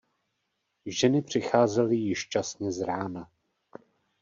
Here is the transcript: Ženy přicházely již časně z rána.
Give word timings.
Ženy 0.85 1.21
přicházely 1.21 1.95
již 1.95 2.29
časně 2.29 2.71
z 2.71 2.81
rána. 2.81 3.31